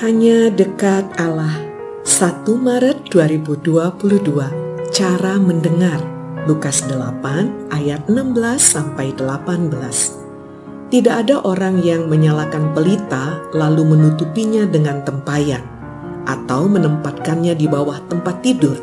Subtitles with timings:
[0.00, 1.60] Hanya dekat Allah.
[2.08, 6.00] 1 Maret 2022 Cara mendengar.
[6.48, 8.16] Lukas 8 ayat 16
[8.64, 9.68] sampai 18
[10.88, 15.60] Tidak ada orang yang menyalakan pelita lalu menutupinya dengan tempayan.
[16.24, 18.80] Atau menempatkannya di bawah tempat tidur.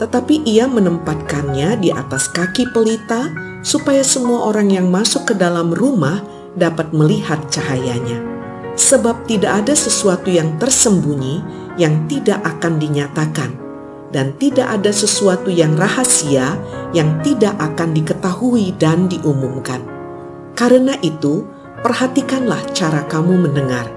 [0.00, 3.28] Tetapi ia menempatkannya di atas kaki pelita
[3.60, 6.24] supaya semua orang yang masuk ke dalam rumah
[6.56, 8.35] dapat melihat cahayanya
[8.76, 11.40] sebab tidak ada sesuatu yang tersembunyi
[11.80, 13.50] yang tidak akan dinyatakan,
[14.12, 16.56] dan tidak ada sesuatu yang rahasia
[16.92, 19.80] yang tidak akan diketahui dan diumumkan.
[20.56, 21.44] Karena itu,
[21.84, 23.88] perhatikanlah cara kamu mendengar,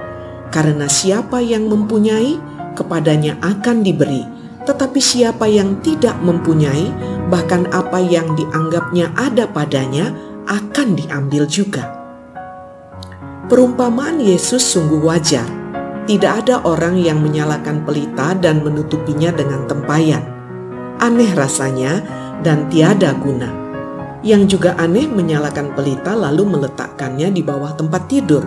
[0.52, 2.40] karena siapa yang mempunyai,
[2.76, 4.24] kepadanya akan diberi,
[4.68, 6.92] tetapi siapa yang tidak mempunyai,
[7.32, 10.12] bahkan apa yang dianggapnya ada padanya,
[10.52, 11.99] akan diambil juga.
[13.50, 15.50] Perumpamaan Yesus sungguh wajar.
[16.06, 20.22] Tidak ada orang yang menyalakan pelita dan menutupinya dengan tempayan.
[21.02, 21.98] Aneh rasanya
[22.46, 23.50] dan tiada guna.
[24.22, 28.46] Yang juga aneh menyalakan pelita lalu meletakkannya di bawah tempat tidur.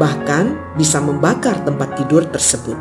[0.00, 2.80] Bahkan bisa membakar tempat tidur tersebut.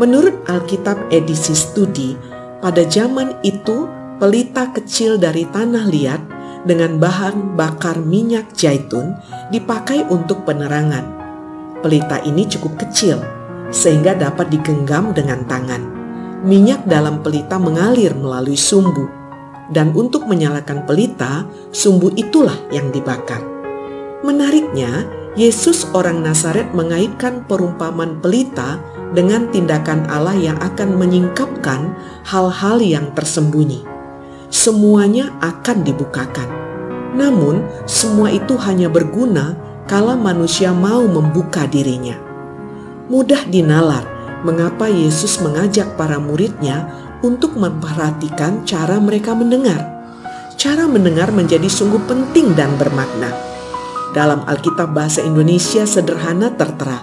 [0.00, 2.16] Menurut Alkitab edisi studi,
[2.64, 6.33] pada zaman itu pelita kecil dari tanah liat
[6.64, 9.14] dengan bahan bakar minyak zaitun
[9.52, 11.04] dipakai untuk penerangan.
[11.84, 13.20] Pelita ini cukup kecil
[13.68, 15.84] sehingga dapat digenggam dengan tangan.
[16.44, 19.08] Minyak dalam pelita mengalir melalui sumbu
[19.72, 23.40] dan untuk menyalakan pelita, sumbu itulah yang dibakar.
[24.20, 28.76] Menariknya, Yesus orang Nazaret mengaitkan perumpamaan pelita
[29.16, 31.96] dengan tindakan Allah yang akan menyingkapkan
[32.28, 33.93] hal-hal yang tersembunyi
[34.54, 36.46] semuanya akan dibukakan.
[37.18, 39.58] Namun, semua itu hanya berguna
[39.90, 42.14] kalau manusia mau membuka dirinya.
[43.10, 44.06] Mudah dinalar
[44.46, 46.86] mengapa Yesus mengajak para muridnya
[47.26, 49.90] untuk memperhatikan cara mereka mendengar.
[50.54, 53.34] Cara mendengar menjadi sungguh penting dan bermakna.
[54.14, 57.02] Dalam Alkitab Bahasa Indonesia sederhana tertera,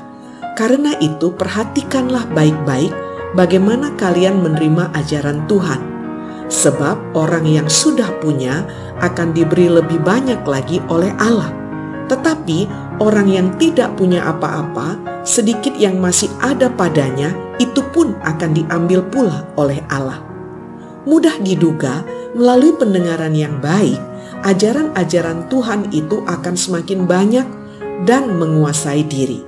[0.55, 2.95] karena itu perhatikanlah baik-baik
[3.35, 5.90] bagaimana kalian menerima ajaran Tuhan
[6.51, 8.67] sebab orang yang sudah punya
[8.99, 11.47] akan diberi lebih banyak lagi oleh Allah.
[12.11, 12.67] Tetapi
[12.99, 19.47] orang yang tidak punya apa-apa, sedikit yang masih ada padanya, itu pun akan diambil pula
[19.55, 20.19] oleh Allah.
[21.07, 22.03] Mudah diduga,
[22.35, 23.97] melalui pendengaran yang baik,
[24.43, 27.47] ajaran-ajaran Tuhan itu akan semakin banyak
[28.03, 29.47] dan menguasai diri.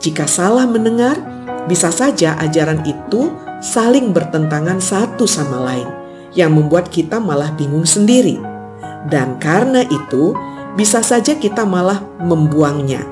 [0.00, 1.20] Jika salah mendengar,
[1.68, 3.28] bisa saja ajaran itu
[3.60, 5.97] saling bertentangan satu sama lain
[6.32, 8.40] yang membuat kita malah bingung sendiri.
[9.08, 10.34] Dan karena itu,
[10.76, 13.02] bisa saja kita malah membuangnya.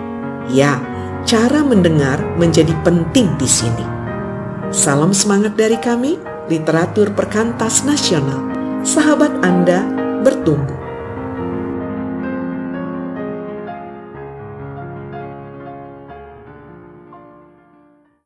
[0.53, 0.79] Ya,
[1.27, 3.87] cara mendengar menjadi penting di sini.
[4.71, 8.47] Salam semangat dari kami, Literatur Perkantas Nasional.
[8.87, 9.83] Sahabat Anda
[10.23, 10.86] bertumbuh.